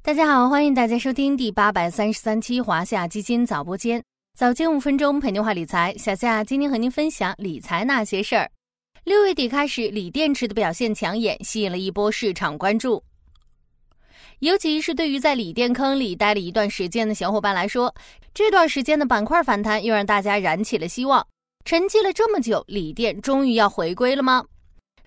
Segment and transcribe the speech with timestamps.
[0.00, 4.02] 大家好，欢迎大家收听第八百三十三期华夏基金早播间，
[4.34, 5.92] 早间五分钟陪您话理财。
[5.98, 8.50] 小夏今天和您分享理财那些事儿。
[9.04, 13.02] 六月底开始，锂电池的表现抢眼，吸引了一波市场关注。
[14.38, 17.94] 尤其是对于在锂电坑里待了一段时间的小伙伴来说，
[18.32, 21.26] 这段时间的板块反弹又让大家燃起了希望。
[21.64, 24.44] 沉寂了这么久，锂电终于要回归了吗？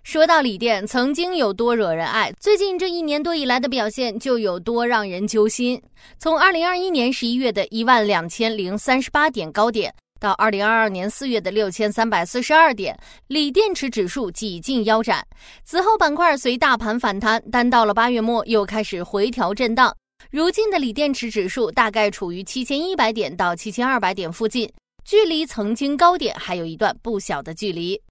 [0.03, 5.79] 说到锂电，曾经有多惹人爱，最近这一年多以来的表现就有多让人揪心。
[6.17, 15.25] 从二零二一年十一月的一万两千零三十八点高点，到二零二二年四月的六千三百四十二点，锂电池指数几近腰斩。
[15.63, 19.95] 此后板块随大盘反弹，但到了八月末又开始回调震荡。
[20.31, 24.69] 如今的锂电池指数大概处于七千一百点到七千二百点附近，
[25.05, 28.01] 距离曾经高点还有一段不小的距离。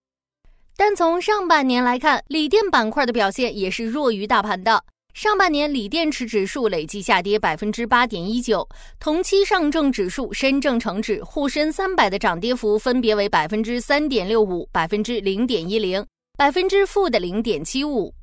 [0.83, 4.83] 但从上半年来看，锂电板块的表现也是弱于大盘的。
[5.13, 8.67] 上半年锂电池指数累计下跌百分之八点一九，
[8.99, 16.03] 同期上证指数、深证成指、沪深三百的涨跌幅分别为百分之三点六五、百分之零点一零、
[16.39, 18.15] 百分之负的零点七五。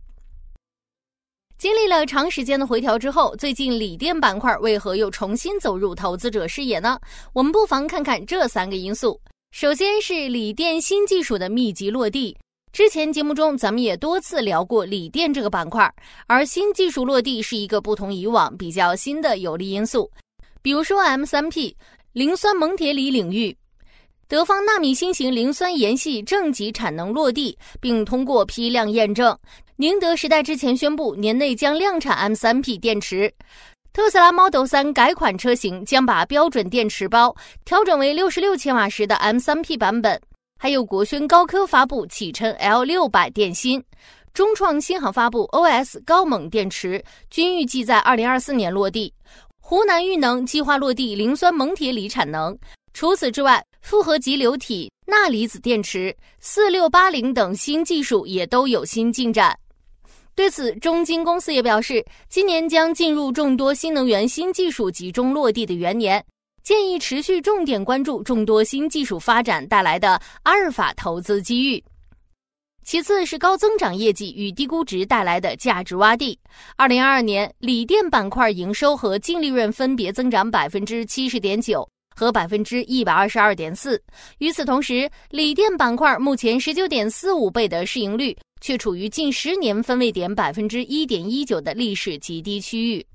[1.59, 6.99] 经历了长时间的回调之后，最近锂电板块为何又重新走入投资者视野呢？
[7.33, 9.21] 我们不妨看看这三个因素。
[9.51, 12.35] 首先是锂电新技术的密集落地。
[12.73, 15.91] 之前节目中，咱们也多次聊过锂电这个板块，
[16.27, 20.09] 而新技术落地是一个不同以往、比较新的有利因素。
[20.61, 21.73] 比如说 M3P
[22.13, 23.55] 磷酸锰铁锂领域，
[24.27, 29.35] 德方纳米新型磷酸盐系正极产能落地，并通过批量验证。
[29.77, 33.33] 宁德时代之前宣布，年内将量产 M3P 电池。
[33.91, 40.21] 特斯拉 Model 3改款车型将把标准电池包调整为六十六千瓦时的 M3P 版本。
[40.57, 43.83] 还有国轩高科发布启辰 L 六百电芯，
[44.33, 49.13] 中创新航发布 OS 高锰电池，均预计在二零二四年落地。
[49.61, 52.57] 湖南裕能计划落地磷酸锰铁锂产能。
[52.93, 59.55] 除此之外，复合级流体钠离子电池、四六八零等新技术也都有新进展。
[60.33, 66.23] 对此，中金公司也表示，今年将进入众多新能源新技术集中落地的元年。
[66.67, 71.81] 建议持续重点关注众多新技术发展带来的阿尔法投资机遇。
[72.83, 76.37] 其次是高增长业绩与低估值带来的价值洼地。
[76.75, 84.03] 二零二二年，锂电板块营收和净利润分别增长百分之七十点九和百分之一百二十二点四。
[84.39, 93.05] 与此同时，锂电板块目前十九点四五倍的市盈率，却处于近十年分位点百分之一点一九的历史极低区域。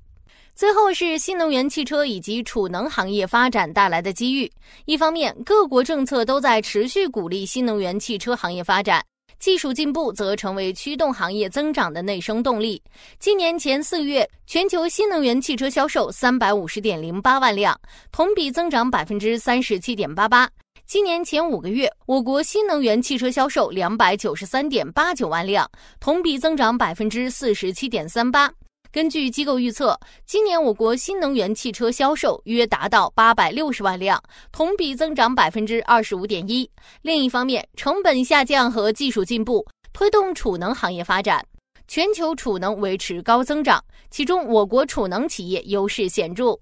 [0.55, 4.49] 最后是新能源汽车以及储能行业发展带来的机遇。
[4.85, 9.03] 一方面，各国政策都在持续鼓励新能源汽车行业发展，
[9.39, 12.79] 技术进步则成为驱动行业增长的内生动力。
[13.17, 17.75] 今年前四月，全球新能源汽车销售三百五十点零八万辆，
[18.11, 20.47] 同比增长百分之三十七点八八。
[20.85, 25.67] 今年前五个月，我国新能源汽车销售两百九十三点八九万辆，
[25.99, 28.51] 同比增长百分之四十七点三八。
[28.93, 34.21] 根据机构预测，今年我国新能源汽车销售约达到八百六十万辆，
[34.51, 36.69] 同比增长百分之二十五点一。
[37.01, 41.43] 另一方面，成本下降和技术进步推动储能行业发展，
[41.87, 46.55] 全球储能维持高增长，其中我国储能企业优势显著。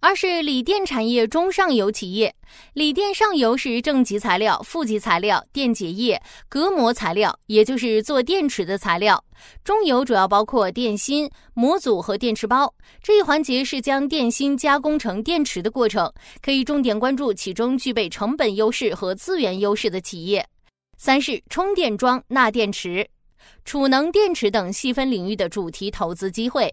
[0.00, 2.34] 二是锂电产业中上游企业，
[2.74, 9.16] 锂电上游是正极材料、负极材料、电解液、隔膜材料，也就是做电池的材料；
[9.64, 12.74] 中游主要包括电芯、模组和电池包。
[13.02, 16.12] 这一环节是将电芯加工成电池的过程，
[16.42, 20.46] 可以重点关注其中具备成本优势和资源优势的企业。
[20.98, 23.08] 三是充电桩、钠电池、
[23.64, 26.72] 储能电池等细分领域的主题投资机会。